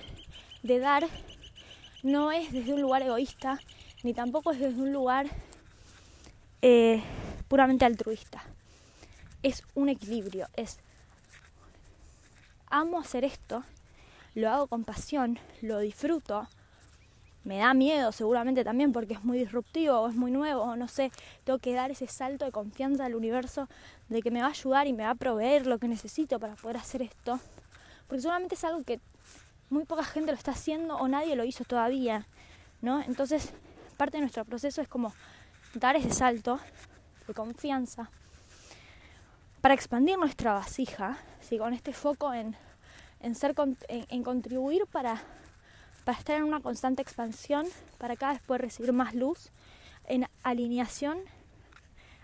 de 0.63 0.79
dar 0.79 1.07
no 2.03 2.33
es 2.33 2.53
desde 2.53 2.75
un 2.75 2.83
lugar 2.83 3.03
egoísta, 3.03 3.61
ni 4.03 4.15
tampoco 4.15 4.53
es 4.53 4.59
desde 4.59 4.81
un 4.81 4.93
lugar 4.93 5.27
eh, 6.61 7.03
puramente 7.49 7.85
altruista. 7.85 8.43
Es 9.43 9.65
un 9.75 9.89
equilibrio, 9.89 10.47
es 10.57 10.79
amo 12.69 12.99
hacer 12.99 13.25
esto, 13.25 13.65
lo 14.35 14.51
hago 14.51 14.67
con 14.67 14.85
pasión, 14.85 15.39
lo 15.61 15.79
disfruto, 15.81 16.49
me 17.45 17.59
da 17.59 17.75
miedo 17.75 18.13
seguramente 18.13 18.63
también 18.63 18.93
porque 18.93 19.15
es 19.15 19.25
muy 19.25 19.39
disruptivo 19.39 19.99
o 19.99 20.09
es 20.09 20.15
muy 20.15 20.31
nuevo, 20.31 20.63
o 20.63 20.77
no 20.77 20.89
sé, 20.89 21.11
tengo 21.45 21.59
que 21.59 21.75
dar 21.75 21.91
ese 21.91 22.07
salto 22.07 22.45
de 22.45 22.53
confianza 22.53 23.05
al 23.05 23.15
universo 23.15 23.69
de 24.09 24.23
que 24.23 24.31
me 24.31 24.41
va 24.41 24.47
a 24.47 24.51
ayudar 24.51 24.87
y 24.87 24.93
me 24.93 25.03
va 25.03 25.11
a 25.11 25.15
proveer 25.17 25.67
lo 25.67 25.79
que 25.79 25.89
necesito 25.89 26.39
para 26.39 26.55
poder 26.55 26.77
hacer 26.77 27.03
esto. 27.03 27.41
Porque 28.07 28.23
seguramente 28.23 28.55
es 28.55 28.65
algo 28.65 28.85
que 28.85 29.01
muy 29.71 29.85
poca 29.85 30.05
gente 30.05 30.31
lo 30.31 30.39
está 30.39 30.53
haciendo 30.53 30.97
o 30.97 31.09
nadie 31.09 31.35
lo 31.35 31.45
hizo 31.45 31.65
todavía, 31.65 32.27
¿no? 32.81 33.03
Entonces, 33.03 33.53
parte 34.03 34.17
de 34.17 34.23
nuestro 34.23 34.45
proceso 34.45 34.83
es 34.83 34.89
como 34.89 35.15
dar 35.75 35.95
ese 35.95 36.11
salto 36.11 36.59
de 37.29 37.35
confianza 37.35 38.11
para 39.61 39.75
expandir 39.75 40.19
nuestra 40.19 40.55
vasija, 40.55 41.19
¿sí? 41.41 41.57
con 41.57 41.73
este 41.73 41.93
foco 41.93 42.35
en, 42.35 42.57
en, 43.21 43.37
ser, 43.37 43.55
en 43.89 44.25
contribuir 44.25 44.87
para 44.87 45.23
para 46.05 46.19
estar 46.19 46.37
en 46.37 46.43
una 46.43 46.59
constante 46.59 47.01
expansión, 47.01 47.65
para 47.99 48.17
cada 48.17 48.33
vez 48.33 48.43
poder 48.43 48.63
recibir 48.63 48.93
más 48.93 49.15
luz, 49.15 49.51
en 50.09 50.27
alineación 50.43 51.21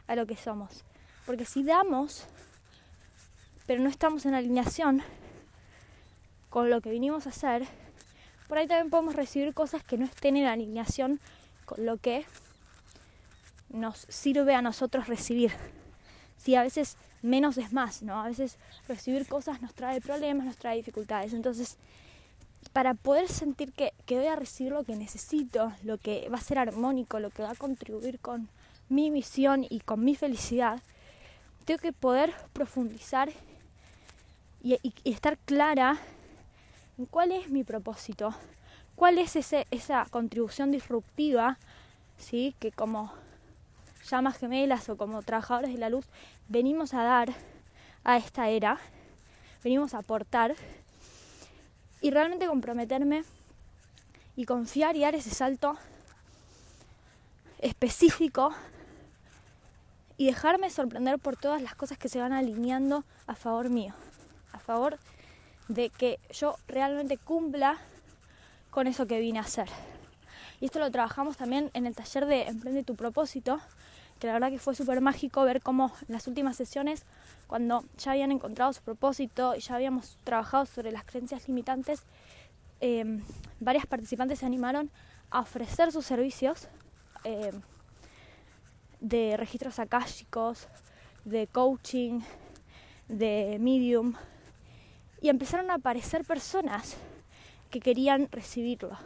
a 0.09 0.17
lo 0.17 0.27
que 0.27 0.37
somos. 0.37 0.83
Porque 1.27 1.45
si 1.45 1.63
damos, 1.63 2.27
pero 3.69 3.81
no 3.81 3.89
estamos 3.89 4.27
en 4.27 4.35
alineación 4.35 5.01
con 6.51 6.71
lo 6.71 6.81
que 6.81 6.91
vinimos 6.91 7.27
a 7.27 7.31
hacer, 7.31 7.69
por 8.49 8.59
ahí 8.59 8.67
también 8.67 8.91
podemos 8.91 9.15
recibir 9.15 9.55
cosas 9.55 9.85
que 9.85 9.97
no 9.97 10.07
estén 10.07 10.37
en 10.37 10.47
alineación 10.47 11.21
lo 11.77 11.99
que 11.99 12.25
nos 13.69 13.99
sirve 14.09 14.55
a 14.55 14.63
nosotros 14.63 15.09
recibir. 15.09 15.53
Si 16.37 16.55
a 16.55 16.63
veces 16.63 16.97
menos 17.23 17.59
es 17.59 17.73
más, 17.73 18.03
¿no? 18.03 18.21
A 18.21 18.29
veces 18.29 18.57
recibir 18.87 19.27
cosas 19.27 19.61
nos 19.61 19.75
trae 19.75 20.01
problemas, 20.01 20.47
nos 20.47 20.57
trae 20.57 20.77
dificultades. 20.77 21.33
Entonces, 21.33 21.77
para 22.73 22.95
poder 22.95 23.29
sentir 23.29 23.73
que, 23.73 23.93
voy 24.09 24.27
a 24.27 24.37
recibir 24.37 24.73
lo 24.73 24.85
que 24.85 24.97
necesito, 24.97 25.73
lo 25.83 25.99
que 25.99 26.29
va 26.29 26.39
a 26.39 26.43
ser 26.43 26.59
armónico, 26.59 27.19
lo 27.19 27.31
que 27.31 27.43
va 27.43 27.51
a 27.51 27.55
contribuir 27.55 28.21
con 28.21 28.49
mi 28.89 29.11
misión 29.11 29.67
y 29.69 29.81
con 29.81 30.05
mi 30.05 30.15
felicidad, 30.15 30.81
tengo 31.65 31.81
que 31.81 31.93
poder 31.93 32.33
profundizar 32.53 33.31
y, 34.63 34.79
estar 35.05 35.39
clara 35.39 35.99
en 36.99 37.07
cuál 37.07 37.33
es 37.33 37.49
mi 37.51 37.65
propósito, 37.65 38.35
cuál 38.99 39.19
es 39.19 39.37
esa 39.37 40.07
contribución 40.11 40.73
disruptiva, 40.73 41.57
¿sí? 42.19 42.57
que 42.59 42.73
como 42.73 43.12
llamas 44.11 44.38
gemelas 44.38 44.88
o 44.88 44.97
como 44.97 45.23
trabajadores 45.23 45.73
de 45.73 45.78
la 45.78 45.88
luz 45.88 46.05
venimos 46.49 46.95
a 46.95 47.05
dar 47.05 47.33
a 48.02 48.17
esta 48.17 48.49
era, 48.49 48.81
venimos 49.62 49.95
a 49.95 49.99
aportar 49.99 50.57
y 52.00 52.11
realmente 52.11 52.49
comprometerme 52.49 53.23
y 54.35 54.47
confiar 54.47 54.97
y 54.97 55.02
dar 55.02 55.14
ese 55.14 55.31
salto 55.31 55.78
específico 57.61 58.52
y 60.17 60.26
dejarme 60.26 60.71
sorprender 60.71 61.21
por 61.21 61.37
todas 61.37 61.62
las 61.62 61.76
cosas 61.76 61.99
que 61.99 62.09
se 62.09 62.19
van 62.19 62.33
alineando 62.33 63.05
a 63.28 63.37
favor 63.37 63.71
mío, 63.71 63.95
a 64.52 64.59
favor 64.59 64.99
de 65.69 65.90
que 65.90 66.19
yo 66.33 66.57
realmente 66.67 67.17
cumpla 67.17 67.78
con 68.71 68.87
eso 68.87 69.07
que 69.07 69.21
vine 69.21 69.39
a 69.39 69.43
hacer. 69.43 69.69
Y 70.61 70.67
esto 70.67 70.79
lo 70.79 70.91
trabajamos 70.91 71.37
también 71.37 71.71
en 71.75 71.87
el 71.87 71.95
taller 71.95 72.27
de 72.27 72.43
Emprende 72.43 72.83
tu 72.83 72.97
propósito, 72.97 73.61
que 74.19 74.27
la 74.27 74.33
verdad 74.33 74.51
que 74.51 74.59
fue 74.59 74.75
súper 74.75 75.01
mágico 75.01 75.45
ver 75.45 75.63
cómo 75.63 75.93
en 76.09 76.15
las 76.15 76.27
últimas 76.27 76.57
sesiones, 76.57 77.05
cuando 77.47 77.85
ya 77.97 78.13
habían 78.13 78.33
encontrado 78.33 78.73
su 78.73 78.83
propósito 78.83 79.55
y 79.55 79.61
ya 79.61 79.77
habíamos 79.77 80.19
trabajado 80.25 80.67
sobre 80.67 80.91
las 80.91 81.05
creencias 81.05 81.47
limitantes, 81.47 82.03
eh, 82.81 83.21
varias 83.61 83.87
participantes 83.87 84.41
se 84.41 84.47
animaron 84.47 84.91
a 85.31 85.41
ofrecer 85.41 85.93
sus 85.93 86.07
servicios 86.07 86.69
eh, 87.25 87.53
de 89.01 89.37
registros 89.37 89.79
akáshicos, 89.79 90.67
de 91.25 91.47
coaching, 91.47 92.21
de 93.09 93.59
medium, 93.61 94.15
y 95.21 95.29
empezaron 95.29 95.71
a 95.71 95.75
aparecer 95.75 96.25
personas 96.25 96.97
que 97.71 97.81
querían 97.81 98.29
recibirlo, 98.31 98.97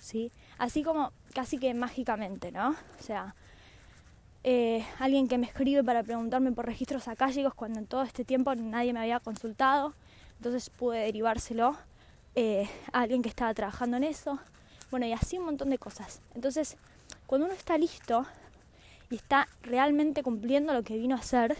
¿sí? 0.00 0.30
Así 0.58 0.82
como 0.82 1.12
casi 1.34 1.58
que 1.58 1.74
mágicamente, 1.74 2.52
¿no? 2.52 2.70
O 2.70 3.02
sea, 3.02 3.34
eh, 4.44 4.84
alguien 4.98 5.28
que 5.28 5.38
me 5.38 5.46
escribe 5.46 5.84
para 5.84 6.02
preguntarme 6.02 6.52
por 6.52 6.66
registros 6.66 7.08
acálicos 7.08 7.54
cuando 7.54 7.78
en 7.78 7.86
todo 7.86 8.02
este 8.02 8.24
tiempo 8.24 8.54
nadie 8.54 8.92
me 8.92 9.00
había 9.00 9.20
consultado, 9.20 9.92
entonces 10.36 10.70
pude 10.70 10.98
derivárselo 10.98 11.76
eh, 12.34 12.68
a 12.92 13.02
alguien 13.02 13.22
que 13.22 13.28
estaba 13.28 13.54
trabajando 13.54 13.96
en 13.96 14.04
eso, 14.04 14.38
bueno, 14.90 15.06
y 15.06 15.12
así 15.12 15.38
un 15.38 15.46
montón 15.46 15.70
de 15.70 15.78
cosas. 15.78 16.20
Entonces, 16.34 16.76
cuando 17.26 17.46
uno 17.46 17.54
está 17.54 17.78
listo 17.78 18.26
y 19.10 19.16
está 19.16 19.48
realmente 19.62 20.22
cumpliendo 20.22 20.72
lo 20.72 20.82
que 20.82 20.96
vino 20.96 21.14
a 21.14 21.18
hacer, 21.18 21.56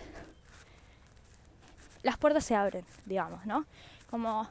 las 2.03 2.17
puertas 2.19 2.45
se 2.45 2.57
abren, 2.57 2.85
digamos, 3.07 3.47
¿no? 3.47 3.65
Como 4.11 4.49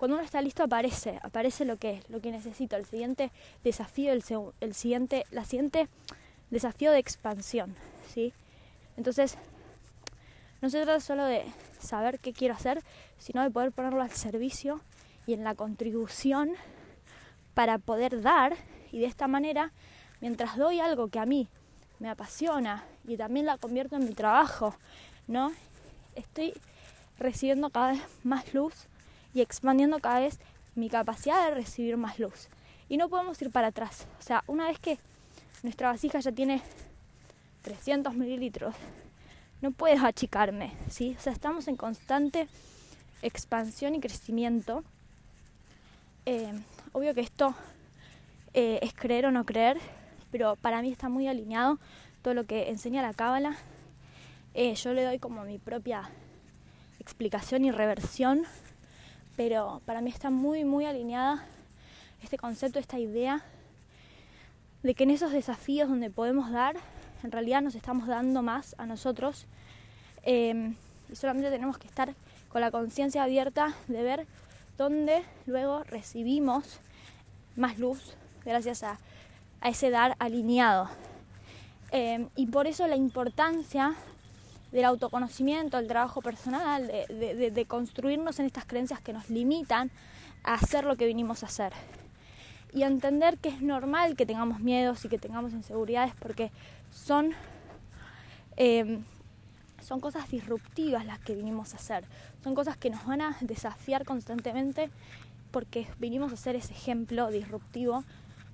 cuando 0.00 0.16
uno 0.16 0.24
está 0.24 0.40
listo 0.40 0.62
aparece, 0.62 1.20
aparece 1.22 1.66
lo 1.66 1.76
que 1.76 1.90
es, 1.90 2.08
lo 2.08 2.22
que 2.22 2.30
necesito, 2.30 2.74
el 2.74 2.86
siguiente 2.86 3.30
desafío, 3.62 4.14
el, 4.14 4.24
el 4.62 4.74
siguiente, 4.74 5.26
la 5.30 5.44
siguiente 5.44 5.88
desafío 6.48 6.90
de 6.90 6.98
expansión, 6.98 7.76
¿sí? 8.08 8.32
Entonces, 8.96 9.36
no 10.62 10.70
se 10.70 10.80
trata 10.80 11.00
solo 11.00 11.26
de 11.26 11.44
saber 11.78 12.18
qué 12.18 12.32
quiero 12.32 12.54
hacer, 12.54 12.82
sino 13.18 13.42
de 13.42 13.50
poder 13.50 13.72
ponerlo 13.72 14.00
al 14.00 14.10
servicio 14.10 14.80
y 15.26 15.34
en 15.34 15.44
la 15.44 15.54
contribución 15.54 16.52
para 17.52 17.76
poder 17.76 18.22
dar 18.22 18.56
y 18.92 19.00
de 19.00 19.06
esta 19.06 19.28
manera, 19.28 19.70
mientras 20.22 20.56
doy 20.56 20.80
algo 20.80 21.08
que 21.08 21.18
a 21.18 21.26
mí 21.26 21.46
me 21.98 22.08
apasiona 22.08 22.84
y 23.06 23.18
también 23.18 23.44
la 23.44 23.58
convierto 23.58 23.96
en 23.96 24.06
mi 24.06 24.14
trabajo, 24.14 24.74
¿no? 25.28 25.52
Estoy 26.14 26.54
recibiendo 27.18 27.68
cada 27.68 27.92
vez 27.92 28.00
más 28.24 28.54
luz 28.54 28.88
y 29.34 29.40
expandiendo 29.40 29.98
cada 30.00 30.20
vez 30.20 30.38
mi 30.74 30.88
capacidad 30.88 31.44
de 31.44 31.54
recibir 31.54 31.96
más 31.96 32.18
luz. 32.18 32.48
Y 32.88 32.96
no 32.96 33.08
podemos 33.08 33.40
ir 33.42 33.50
para 33.50 33.68
atrás. 33.68 34.06
O 34.18 34.22
sea, 34.22 34.42
una 34.46 34.66
vez 34.66 34.78
que 34.78 34.98
nuestra 35.62 35.88
vasija 35.88 36.20
ya 36.20 36.32
tiene 36.32 36.62
300 37.62 38.14
mililitros. 38.14 38.74
No 39.60 39.72
puedes 39.72 40.02
achicarme, 40.02 40.72
¿sí? 40.88 41.14
O 41.18 41.22
sea, 41.22 41.32
estamos 41.32 41.68
en 41.68 41.76
constante 41.76 42.48
expansión 43.22 43.94
y 43.94 44.00
crecimiento. 44.00 44.82
Eh, 46.26 46.52
obvio 46.92 47.14
que 47.14 47.20
esto 47.20 47.54
eh, 48.54 48.78
es 48.82 48.94
creer 48.94 49.26
o 49.26 49.30
no 49.30 49.44
creer, 49.44 49.78
pero 50.30 50.56
para 50.56 50.80
mí 50.82 50.90
está 50.90 51.08
muy 51.08 51.28
alineado 51.28 51.78
todo 52.22 52.34
lo 52.34 52.44
que 52.44 52.70
enseña 52.70 53.02
la 53.02 53.14
cábala. 53.14 53.56
Eh, 54.54 54.74
yo 54.74 54.92
le 54.92 55.04
doy 55.04 55.18
como 55.18 55.44
mi 55.44 55.58
propia 55.58 56.10
explicación 56.98 57.64
y 57.64 57.70
reversión, 57.70 58.42
pero 59.36 59.80
para 59.86 60.00
mí 60.00 60.10
está 60.10 60.30
muy, 60.30 60.64
muy 60.64 60.84
alineada 60.84 61.44
este 62.22 62.36
concepto, 62.36 62.78
esta 62.78 62.98
idea 62.98 63.42
de 64.82 64.94
que 64.94 65.04
en 65.04 65.10
esos 65.10 65.32
desafíos 65.32 65.88
donde 65.88 66.10
podemos 66.10 66.50
dar, 66.50 66.76
en 67.22 67.32
realidad 67.32 67.62
nos 67.62 67.74
estamos 67.74 68.06
dando 68.06 68.42
más 68.42 68.74
a 68.78 68.86
nosotros 68.86 69.46
eh, 70.22 70.74
y 71.10 71.16
solamente 71.16 71.50
tenemos 71.50 71.78
que 71.78 71.86
estar 71.86 72.14
con 72.48 72.60
la 72.60 72.70
conciencia 72.70 73.22
abierta 73.22 73.74
de 73.88 74.02
ver 74.02 74.26
dónde 74.76 75.22
luego 75.46 75.84
recibimos 75.84 76.80
más 77.56 77.78
luz 77.78 78.14
gracias 78.44 78.82
a, 78.82 78.98
ese 79.62 79.90
dar 79.90 80.16
alineado. 80.18 80.88
Eh, 81.92 82.28
y 82.34 82.46
por 82.46 82.66
eso 82.66 82.86
la 82.86 82.96
importancia 82.96 83.94
del 84.72 84.84
autoconocimiento, 84.84 85.78
el 85.78 85.88
trabajo 85.88 86.22
personal, 86.22 86.86
de, 86.86 87.64
construirnos 87.66 88.38
en 88.38 88.46
estas 88.46 88.64
creencias 88.64 89.00
que 89.00 89.12
nos 89.12 89.28
limitan 89.30 89.90
a 90.44 90.54
hacer 90.54 90.84
lo 90.84 90.96
que 90.96 91.06
vinimos 91.06 91.42
a 91.42 91.46
hacer. 91.46 91.72
Y 92.72 92.84
entender 92.84 93.38
que 93.38 93.48
es 93.48 93.62
normal 93.62 94.16
que 94.16 94.26
tengamos 94.26 94.60
miedos 94.60 95.04
y 95.04 95.08
que 95.08 95.18
tengamos 95.18 95.52
inseguridades 95.52 96.14
porque 96.16 96.52
son, 96.92 97.32
eh, 98.56 99.00
son 99.82 100.00
cosas 100.00 100.30
disruptivas 100.30 101.04
las 101.04 101.18
que 101.18 101.34
vinimos 101.34 101.74
a 101.74 101.78
hacer. 101.78 102.04
Son 102.44 102.54
cosas 102.54 102.76
que 102.76 102.90
nos 102.90 103.04
van 103.06 103.22
a 103.22 103.36
desafiar 103.40 104.04
constantemente 104.04 104.88
porque 105.50 105.88
vinimos 105.98 106.32
a 106.32 106.36
ser 106.36 106.54
ese 106.54 106.72
ejemplo 106.72 107.28
disruptivo 107.30 108.04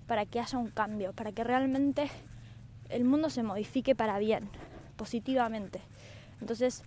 para 0.06 0.24
que 0.24 0.40
haya 0.40 0.58
un 0.58 0.70
cambio, 0.70 1.12
para 1.12 1.32
que 1.32 1.44
realmente 1.44 2.10
el 2.88 3.04
mundo 3.04 3.30
se 3.30 3.42
modifique 3.42 3.94
para 3.94 4.18
bien, 4.18 4.48
positivamente. 4.96 5.80
Entonces, 6.40 6.82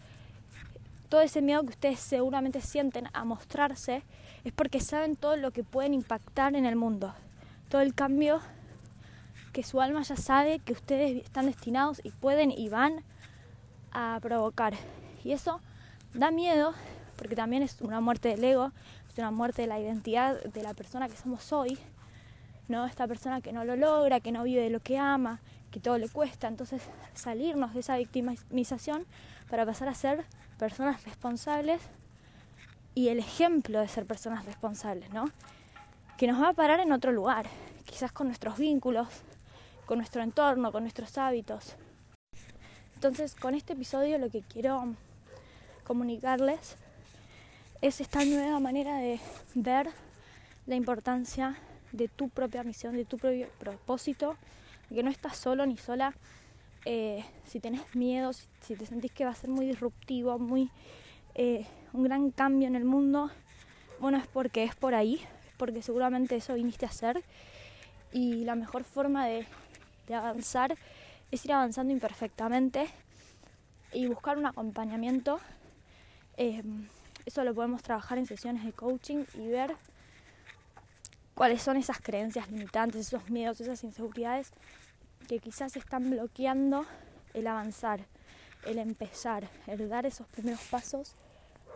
todo 1.09 1.21
ese 1.21 1.41
miedo 1.41 1.63
que 1.63 1.69
ustedes 1.69 1.99
seguramente 1.99 2.61
sienten 2.61 3.07
a 3.13 3.25
mostrarse 3.25 4.03
es 4.43 4.53
porque 4.53 4.79
saben 4.79 5.15
todo 5.15 5.35
lo 5.35 5.51
que 5.51 5.63
pueden 5.63 5.93
impactar 5.93 6.55
en 6.55 6.65
el 6.65 6.75
mundo, 6.75 7.13
todo 7.69 7.81
el 7.81 7.93
cambio 7.95 8.41
que 9.51 9.63
su 9.63 9.81
alma 9.81 10.03
ya 10.03 10.15
sabe 10.15 10.59
que 10.59 10.73
ustedes 10.73 11.23
están 11.23 11.47
destinados 11.47 11.99
y 12.03 12.11
pueden 12.11 12.51
y 12.51 12.69
van 12.69 13.03
a 13.91 14.19
provocar. 14.21 14.75
Y 15.23 15.31
eso 15.31 15.59
da 16.13 16.31
miedo 16.31 16.73
porque 17.17 17.35
también 17.35 17.63
es 17.63 17.81
una 17.81 17.99
muerte 17.99 18.29
del 18.29 18.43
ego, 18.43 18.71
es 19.11 19.17
una 19.17 19.31
muerte 19.31 19.63
de 19.63 19.67
la 19.67 19.79
identidad 19.79 20.41
de 20.41 20.63
la 20.63 20.73
persona 20.73 21.09
que 21.09 21.17
somos 21.17 21.51
hoy, 21.51 21.77
¿no? 22.67 22.85
Esta 22.85 23.07
persona 23.07 23.41
que 23.41 23.51
no 23.51 23.65
lo 23.65 23.75
logra, 23.75 24.19
que 24.19 24.31
no 24.31 24.43
vive 24.43 24.61
de 24.61 24.69
lo 24.69 24.79
que 24.79 24.97
ama, 24.97 25.41
que 25.71 25.79
todo 25.79 25.97
le 25.97 26.07
cuesta. 26.07 26.47
Entonces, 26.47 26.81
salirnos 27.13 27.73
de 27.73 27.81
esa 27.81 27.97
victimización 27.97 29.05
para 29.49 29.65
pasar 29.65 29.87
a 29.87 29.93
ser 29.93 30.25
personas 30.57 31.03
responsables 31.03 31.81
y 32.95 33.09
el 33.09 33.19
ejemplo 33.19 33.79
de 33.79 33.87
ser 33.87 34.05
personas 34.05 34.45
responsables, 34.45 35.11
¿no? 35.11 35.31
Que 36.17 36.27
nos 36.27 36.41
va 36.41 36.49
a 36.49 36.53
parar 36.53 36.79
en 36.79 36.91
otro 36.91 37.11
lugar, 37.11 37.47
quizás 37.85 38.11
con 38.11 38.27
nuestros 38.27 38.57
vínculos, 38.57 39.07
con 39.85 39.97
nuestro 39.97 40.21
entorno, 40.21 40.71
con 40.71 40.83
nuestros 40.83 41.17
hábitos. 41.17 41.75
Entonces, 42.95 43.35
con 43.35 43.55
este 43.55 43.73
episodio 43.73 44.17
lo 44.17 44.29
que 44.29 44.41
quiero 44.41 44.95
comunicarles 45.85 46.75
es 47.81 48.01
esta 48.01 48.25
nueva 48.25 48.59
manera 48.59 48.97
de 48.97 49.19
ver 49.55 49.89
la 50.67 50.75
importancia 50.75 51.57
de 51.93 52.09
tu 52.09 52.29
propia 52.29 52.63
misión, 52.63 52.95
de 52.95 53.05
tu 53.05 53.17
propio 53.17 53.47
propósito, 53.57 54.35
que 54.89 55.01
no 55.01 55.09
estás 55.09 55.37
solo 55.37 55.65
ni 55.65 55.77
sola 55.77 56.13
eh, 56.85 57.25
si 57.45 57.59
tenés 57.59 57.95
miedo, 57.95 58.31
si, 58.33 58.75
te 58.75 58.85
sentís 58.85 59.11
que 59.11 59.25
va 59.25 59.31
a 59.31 59.35
ser 59.35 59.49
muy 59.49 59.65
disruptivo, 59.67 60.39
muy 60.39 60.69
eh, 61.35 61.65
un 61.93 62.03
gran 62.03 62.31
cambio 62.31 62.67
en 62.67 62.75
el 62.75 62.85
mundo, 62.85 63.31
bueno, 63.99 64.17
es 64.17 64.27
porque 64.27 64.63
es 64.63 64.75
por 64.75 64.95
ahí, 64.95 65.21
porque 65.57 65.81
seguramente 65.81 66.35
eso 66.35 66.53
viniste 66.53 66.85
a 66.85 66.89
hacer 66.89 67.21
y 68.11 68.45
la 68.45 68.55
mejor 68.55 68.83
forma 68.83 69.27
de, 69.27 69.45
avanzar 70.13 70.75
es 71.29 71.45
ir 71.45 71.53
avanzando 71.53 71.93
imperfectamente 71.93 72.89
y 73.93 74.07
buscar 74.07 74.39
un 74.39 74.47
acompañamiento. 74.47 75.39
Eh, 76.37 76.63
eso 77.25 77.43
lo 77.43 77.53
podemos 77.53 77.83
trabajar 77.83 78.17
en 78.17 78.25
sesiones 78.25 78.65
de 78.65 78.71
coaching 78.73 79.25
y 79.35 79.47
ver 79.49 79.75
cuáles 81.35 81.61
son 81.61 81.77
esas 81.77 81.99
creencias 81.99 82.49
limitantes, 82.49 83.07
esos 83.07 83.29
miedos, 83.29 83.61
esas 83.61 83.83
inseguridades 83.83 84.51
que 85.29 85.37
quizás 85.37 85.75
están 85.75 86.09
bloqueando 86.09 86.87
el 87.35 87.45
avanzar, 87.45 88.01
el 88.65 88.79
empezar, 88.79 89.47
el 89.67 89.87
dar 89.87 90.07
esos 90.07 90.27
primeros 90.27 90.61
pasos 90.71 91.13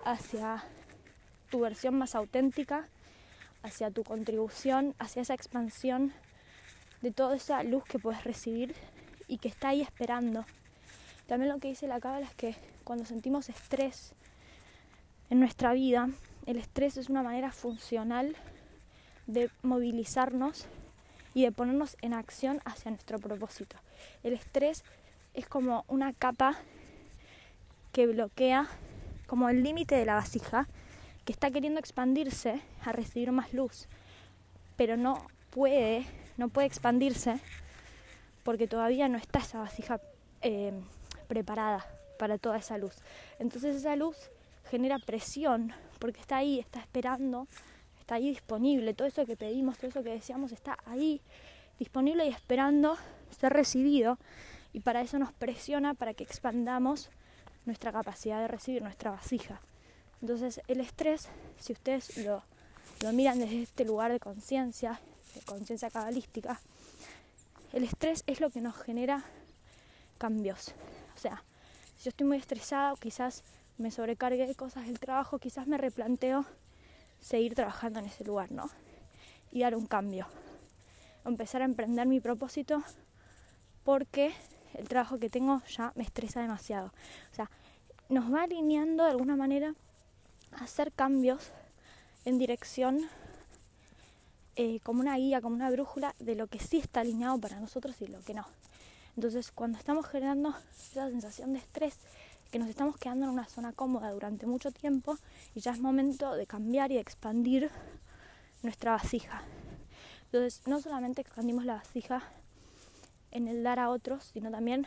hacia 0.04 0.64
tu 1.52 1.60
versión 1.60 1.94
más 1.94 2.16
auténtica, 2.16 2.88
hacia 3.62 3.92
tu 3.92 4.04
contribución, 4.04 4.96
hacia 4.98 5.22
esa 5.22 5.36
expansión 5.36 6.14
de 7.04 7.12
toda 7.12 7.36
esa 7.36 7.62
luz 7.62 7.84
que 7.84 8.00
puedes 8.00 8.24
recibir 8.24 8.74
y 9.28 9.38
que 9.38 9.50
está 9.50 9.70
ahí 9.70 9.82
esperando. 9.82 10.46
También 11.28 11.54
lo 11.54 11.60
que 11.60 11.68
dice 11.68 11.86
la 11.86 12.00
cábala 12.00 12.26
es 12.26 12.34
que 12.34 12.56
cuando 12.84 13.06
sentimos 13.06 13.50
estrés 13.50 14.14
en 15.30 15.40
nuestra 15.40 15.74
vida, 15.74 16.10
el 16.48 16.58
estrés 16.58 16.98
es 16.98 17.08
una 17.08 17.22
manera 17.22 17.52
funcional 17.52 18.36
de 19.28 19.52
movilizarnos 19.62 20.66
y 21.34 21.44
de 21.44 21.52
ponernos 21.52 21.98
en 22.02 22.14
acción 22.14 22.60
hacia 22.66 22.92
nuestro 22.92 23.20
propósito. 23.20 23.78
El 24.24 24.34
estrés 24.34 24.84
es 25.34 25.48
como 25.48 25.84
una 25.88 26.14
capa 26.14 26.58
que 27.92 28.08
bloquea 28.08 28.68
como 29.28 29.50
el 29.50 29.64
límite 29.64 29.96
de 29.96 30.06
la 30.06 30.16
vasija 30.16 30.68
que 31.26 31.34
está 31.34 31.50
queriendo 31.52 31.80
expandirse 31.80 32.62
a 32.84 32.92
recibir 32.92 33.32
más 33.32 33.54
luz, 33.54 33.88
pero 34.76 34.98
no 34.98 35.26
puede, 35.50 36.06
no 36.38 36.50
puede 36.50 36.68
expandirse 36.68 37.40
porque 38.44 38.68
todavía 38.68 39.08
no 39.08 39.18
está 39.18 39.40
esa 39.40 39.60
vasija 39.60 40.02
eh, 40.42 40.74
preparada 41.28 41.86
para 42.20 42.38
toda 42.38 42.58
esa 42.58 42.78
luz. 42.78 42.96
Entonces 43.40 43.76
esa 43.76 43.96
luz 43.96 44.18
genera 44.70 45.00
presión 45.00 45.74
porque 46.00 46.20
está 46.20 46.38
ahí, 46.38 46.60
está 46.60 46.80
esperando 46.80 47.48
está 48.14 48.18
ahí 48.18 48.30
disponible, 48.30 48.94
todo 48.94 49.08
eso 49.08 49.26
que 49.26 49.36
pedimos, 49.36 49.78
todo 49.78 49.88
eso 49.88 50.04
que 50.04 50.12
deseamos 50.12 50.52
está 50.52 50.78
ahí 50.86 51.20
disponible 51.80 52.28
y 52.28 52.30
esperando 52.30 52.96
ser 53.40 53.54
recibido 53.54 54.20
y 54.72 54.82
para 54.82 55.02
eso 55.02 55.18
nos 55.18 55.32
presiona 55.34 55.96
para 55.96 56.14
que 56.14 56.24
expandamos 56.24 57.10
nuestra 57.66 57.92
capacidad 57.92 58.40
de 58.40 58.48
recibir 58.48 58.84
nuestra 58.84 59.10
vasija. 59.10 59.60
Entonces 60.22 60.62
el 60.68 60.80
estrés, 60.80 61.28
si 61.60 61.74
ustedes 61.74 62.18
lo, 62.18 62.44
lo 63.02 63.14
miran 63.14 63.40
desde 63.40 63.64
este 63.64 63.84
lugar 63.84 64.12
de 64.12 64.20
conciencia, 64.20 65.02
de 65.34 65.42
conciencia 65.42 65.90
cabalística, 65.90 66.62
el 67.72 67.84
estrés 67.84 68.24
es 68.28 68.42
lo 68.42 68.52
que 68.52 68.62
nos 68.62 68.78
genera 68.78 69.24
cambios. 70.20 70.76
O 71.16 71.20
sea, 71.20 71.44
si 71.98 72.04
yo 72.04 72.10
estoy 72.10 72.28
muy 72.28 72.38
estresado, 72.38 72.96
quizás 72.98 73.44
me 73.80 73.90
sobrecargue 73.90 74.46
de 74.46 74.54
cosas 74.54 74.86
del 74.86 75.00
trabajo, 75.00 75.40
quizás 75.40 75.66
me 75.66 75.80
replanteo 75.80 76.46
seguir 77.24 77.56
trabajando 77.56 78.00
en 78.00 78.06
ese 78.06 78.24
lugar, 78.24 78.52
¿no? 78.52 78.70
Y 79.52 79.62
dar 79.62 79.76
un 79.76 79.86
cambio. 79.86 80.28
Empezar 81.26 81.62
a 81.62 81.66
emprender 81.66 82.06
mi 82.06 82.20
propósito 82.20 82.84
porque 83.84 84.34
el 84.74 84.88
trabajo 84.88 85.18
que 85.18 85.30
tengo 85.30 85.62
ya 85.66 85.94
me 85.96 86.04
estresa 86.04 86.42
demasiado. 86.42 86.88
O 87.32 87.36
sea, 87.36 87.50
nos 88.10 88.32
va 88.32 88.44
alineando 88.44 89.06
de 89.06 89.12
alguna 89.12 89.36
manera 89.36 89.74
a 90.52 90.64
hacer 90.66 90.92
cambios 90.92 91.52
en 92.26 92.38
dirección 92.38 93.08
eh, 94.56 94.80
como 94.84 95.00
una 95.00 95.16
guía, 95.18 95.42
como 95.42 95.56
una 95.56 95.72
brújula 95.72 96.14
de 96.20 96.36
lo 96.36 96.48
que 96.48 96.60
sí 96.60 96.78
está 96.78 97.02
alineado 97.02 97.40
para 97.40 97.60
nosotros 97.60 97.96
y 98.02 98.08
lo 98.08 98.20
que 98.22 98.34
no. 98.34 98.46
Entonces, 99.16 99.52
cuando 99.52 99.78
estamos 99.78 100.08
generando 100.08 100.56
esa 100.72 101.10
sensación 101.10 101.54
de 101.54 101.60
estrés, 101.60 101.98
que 102.54 102.60
nos 102.60 102.70
estamos 102.70 102.98
quedando 102.98 103.26
en 103.26 103.32
una 103.32 103.48
zona 103.48 103.74
cómoda 103.74 104.12
durante 104.12 104.46
mucho 104.46 104.70
tiempo 104.70 105.18
y 105.56 105.60
ya 105.60 105.72
es 105.72 105.80
momento 105.80 106.36
de 106.36 106.46
cambiar 106.46 106.92
y 106.92 106.96
de 106.96 107.02
expandir 107.02 107.72
nuestra 108.62 108.92
vasija. 108.92 109.42
Entonces, 110.26 110.62
no 110.68 110.80
solamente 110.80 111.22
expandimos 111.22 111.66
la 111.66 111.74
vasija 111.74 112.22
en 113.32 113.48
el 113.48 113.64
dar 113.64 113.80
a 113.80 113.90
otros, 113.90 114.26
sino 114.26 114.52
también 114.52 114.86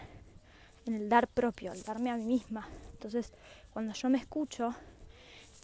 en 0.87 0.95
el 0.95 1.09
dar 1.09 1.27
propio, 1.27 1.73
el 1.73 1.83
darme 1.83 2.11
a 2.11 2.17
mí 2.17 2.25
misma. 2.25 2.69
Entonces, 2.93 3.33
cuando 3.73 3.95
yo 3.95 4.11
me 4.11 4.19
escucho 4.19 4.73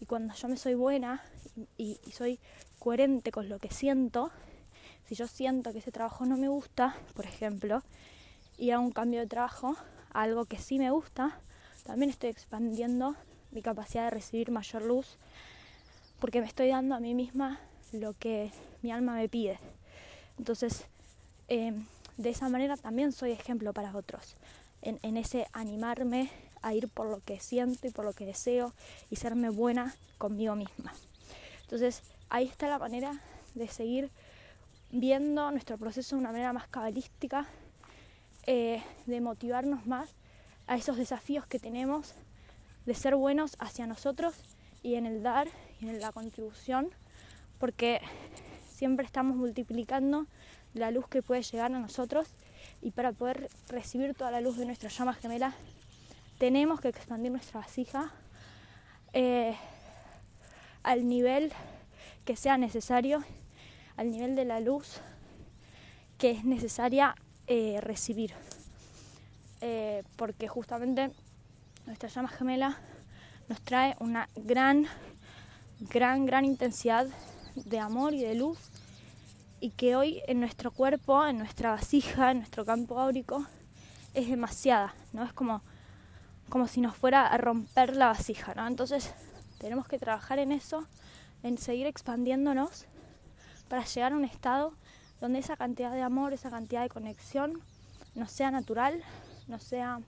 y 0.01 0.05
cuando 0.05 0.33
yo 0.33 0.49
me 0.49 0.57
soy 0.57 0.73
buena 0.73 1.23
y, 1.77 2.01
y, 2.05 2.11
soy 2.11 2.37
coherente 2.79 3.31
con 3.31 3.47
lo 3.47 3.59
que 3.59 3.71
siento, 3.71 4.29
si 5.05 5.15
yo 5.15 5.25
siento 5.25 5.71
que 5.71 5.79
ese 5.79 5.93
trabajo 5.93 6.25
no 6.25 6.35
me 6.35 6.49
gusta, 6.49 6.97
por 7.13 7.23
ejemplo, 7.25 7.81
y 8.57 8.71
hago 8.71 8.83
un 8.83 8.91
cambio 8.91 9.21
de 9.21 9.27
trabajo 9.27 9.77
a 10.11 10.23
algo 10.23 10.43
que 10.43 10.57
sí 10.57 10.77
me 10.77 10.91
gusta, 10.91 11.39
también 11.83 12.09
estoy 12.09 12.29
expandiendo 12.29 13.15
mi 13.51 13.61
capacidad 13.61 14.05
de 14.05 14.09
recibir 14.11 14.51
mayor 14.51 14.83
luz 14.83 15.17
porque 16.19 16.41
me 16.41 16.47
estoy 16.47 16.69
dando 16.69 16.95
a 16.95 16.99
mí 16.99 17.13
misma 17.13 17.59
lo 17.91 18.13
que 18.13 18.51
mi 18.81 18.91
alma 18.91 19.15
me 19.15 19.27
pide. 19.29 19.59
Entonces, 20.37 20.85
em, 21.47 21.85
de 22.17 22.29
esa 22.29 22.49
manera 22.49 22.77
también 22.77 23.11
soy 23.11 23.31
ejemplo 23.31 23.73
para 23.73 23.95
otros, 23.95 24.35
en, 24.81 25.17
ese 25.17 25.47
animarme 25.53 26.29
a 26.61 26.73
ir 26.73 26.87
por 26.89 27.09
lo 27.09 27.19
que 27.19 27.39
siento 27.39 27.87
y 27.87 27.91
por 27.91 28.05
lo 28.05 28.13
que 28.13 28.25
deseo 28.25 28.73
y 29.09 29.17
serme 29.17 29.49
buena 29.49 29.95
conmigo 30.17 30.55
misma. 30.55 30.93
Entonces 31.61 32.03
ahí 32.29 32.47
está 32.47 32.67
la 32.67 32.79
manera 32.79 33.19
de 33.55 33.67
seguir 33.67 34.09
viendo 34.91 35.51
nuestro 35.51 35.77
proceso 35.77 36.15
de 36.15 36.21
una 36.21 36.31
manera 36.31 36.53
más 36.53 36.67
cabalística, 36.67 37.47
eh, 38.45 38.81
de 39.05 39.21
motivarnos 39.21 39.85
más 39.85 40.09
a 40.67 40.75
esos 40.75 40.97
desafíos 40.97 41.45
que 41.45 41.59
tenemos, 41.59 42.13
de 42.85 42.93
ser 42.93 43.15
buenos 43.15 43.55
hacia 43.59 43.87
nosotros 43.87 44.35
y 44.81 44.95
en 44.95 45.05
el 45.05 45.23
dar 45.23 45.47
y 45.79 45.87
en 45.87 45.99
la 45.99 46.11
contribución, 46.11 46.89
porque 47.59 48.01
siempre 48.67 49.05
estamos 49.05 49.35
multiplicando 49.37 50.27
la 50.73 50.91
luz 50.91 51.07
que 51.07 51.21
puede 51.21 51.43
llegar 51.43 51.73
a 51.73 51.79
nosotros 51.79 52.27
y 52.81 52.91
para 52.91 53.11
poder 53.11 53.49
recibir 53.69 54.13
toda 54.13 54.31
la 54.31 54.41
luz 54.41 54.57
de 54.57 54.65
nuestra 54.65 54.89
llama 54.89 55.13
gemela 55.13 55.53
tenemos 56.37 56.81
que 56.81 56.89
expandir 56.89 57.31
nuestra 57.31 57.61
vasija 57.61 58.11
eh, 59.13 59.55
al 60.83 61.07
nivel 61.07 61.53
que 62.25 62.35
sea 62.35 62.57
necesario, 62.57 63.23
al 63.95 64.11
nivel 64.11 64.35
de 64.35 64.43
la 64.43 64.59
luz 64.59 64.99
que 66.17 66.31
es 66.31 66.43
necesaria 66.43 67.15
eh, 67.47 67.79
recibir. 67.81 68.33
Eh, 69.65 70.03
porque 70.17 70.49
justamente 70.49 71.09
nuestra 71.85 72.09
llama 72.09 72.27
gemela 72.27 72.77
nos 73.47 73.61
trae 73.61 73.95
una 74.01 74.27
gran, 74.35 74.87
gran, 75.79 76.25
gran 76.25 76.43
intensidad 76.43 77.07
de 77.55 77.79
amor 77.79 78.13
y 78.13 78.23
de 78.23 78.35
luz 78.35 78.59
y 79.61 79.69
que 79.69 79.95
hoy 79.95 80.21
en 80.27 80.41
nuestro 80.41 80.71
cuerpo, 80.71 81.25
en 81.25 81.37
nuestra 81.37 81.71
vasija, 81.71 82.31
en 82.31 82.39
nuestro 82.39 82.65
campo 82.65 82.99
áurico, 82.99 83.45
es 84.13 84.27
demasiada, 84.27 84.95
¿no? 85.13 85.23
Es 85.23 85.31
como, 85.31 85.61
como 86.49 86.67
si 86.67 86.81
nos 86.81 86.97
fuera 86.97 87.25
a 87.25 87.37
romper 87.37 87.95
la 87.95 88.07
vasija, 88.07 88.53
¿no? 88.55 88.67
Entonces 88.67 89.13
tenemos 89.59 89.87
que 89.87 89.97
trabajar 89.97 90.39
en 90.39 90.51
eso, 90.51 90.85
en 91.41 91.57
seguir 91.57 91.87
expandiéndonos 91.87 92.85
para 93.69 93.85
llegar 93.85 94.11
a 94.11 94.17
un 94.17 94.25
estado 94.25 94.73
donde 95.21 95.39
esa 95.39 95.55
cantidad 95.55 95.93
de 95.93 96.01
amor, 96.01 96.33
esa 96.33 96.49
cantidad 96.49 96.81
de 96.81 96.89
conexión 96.89 97.61
nos 98.13 98.29
sea 98.29 98.51
natural, 98.51 99.01
nos 99.47 99.63
sea 99.63 99.99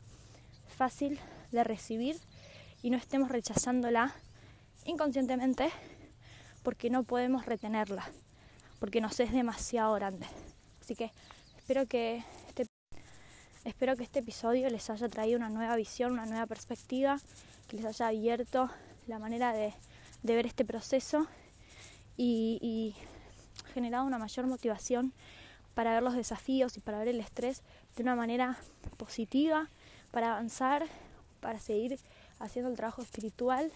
fácil 0.67 1.19
de 1.51 1.63
recibir 1.63 2.17
y 2.81 2.89
no 2.89 2.97
estemos 2.97 3.29
rechazándola 3.29 4.13
inconscientemente 4.85 5.69
porque 6.63 6.89
no 6.89 7.03
podemos 7.03 7.45
retenerla 7.45 8.05
porque 8.79 9.01
nos 9.01 9.19
es 9.19 9.31
demasiado 9.31 9.93
grande. 9.95 10.25
Así 10.81 10.95
que 10.95 11.11
espero 11.57 11.87
que 11.87 12.23
este, 12.47 12.67
espero 13.63 13.95
que 13.95 14.03
este 14.03 14.19
episodio 14.19 14.69
les 14.69 14.89
haya 14.89 15.07
traído 15.09 15.37
una 15.37 15.49
nueva 15.49 15.75
visión, 15.75 16.11
una 16.11 16.25
nueva 16.25 16.45
perspectiva, 16.45 17.19
que 17.67 17.77
les 17.77 17.85
haya 17.85 18.07
abierto 18.07 18.69
la 19.07 19.19
manera 19.19 19.53
de, 19.53 19.73
ver 20.23 20.45
este 20.45 20.65
proceso 20.65 21.27
y 22.17 22.95
generado 23.73 24.05
una 24.05 24.17
mayor 24.17 24.47
motivación 24.47 25.13
para 25.73 25.93
ver 25.93 26.01
los 26.01 26.15
desafíos 26.15 26.77
y 26.77 26.79
para 26.79 26.99
ver 26.99 27.09
el 27.09 27.19
estrés 27.19 27.61
de 27.95 28.03
una 28.03 28.15
manera 28.15 28.57
positiva, 28.97 29.69
para 30.11 30.33
avanzar, 30.33 30.85
para 31.41 31.59
seguir 31.59 31.99
haciendo 32.39 32.71
el 32.71 32.77
trabajo 32.77 33.01
espiritual 33.01 33.71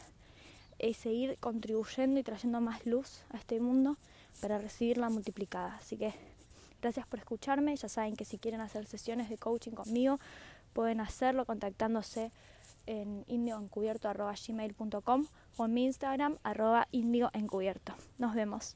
y 0.79 0.93
seguir 0.93 1.37
contribuyendo 1.39 2.19
y 2.19 2.23
trayendo 2.23 2.61
más 2.61 2.85
luz 2.85 3.21
a 3.31 3.37
este 3.37 3.59
mundo 3.59 3.97
para 4.41 4.57
recibirla 4.57 5.09
multiplicada. 5.09 5.75
Así 5.75 5.97
que 5.97 6.13
gracias 6.81 7.05
por 7.07 7.19
escucharme. 7.19 7.75
Ya 7.75 7.89
saben 7.89 8.15
que 8.15 8.25
si 8.25 8.37
quieren 8.37 8.61
hacer 8.61 8.85
sesiones 8.85 9.29
de 9.29 9.37
coaching 9.37 9.71
conmigo, 9.71 10.19
pueden 10.73 11.01
hacerlo 11.01 11.45
contactándose 11.45 12.31
en 12.85 13.25
indioencubierto.gmail.com 13.27 15.25
o 15.57 15.65
en 15.65 15.73
mi 15.73 15.85
Instagram 15.85 16.37
arroba 16.43 16.87
indioencubierto. 16.91 17.93
Nos 18.17 18.33
vemos. 18.33 18.75